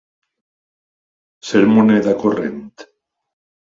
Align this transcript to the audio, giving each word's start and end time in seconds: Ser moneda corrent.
Ser 1.51 1.69
moneda 1.77 2.19
corrent. 2.25 2.61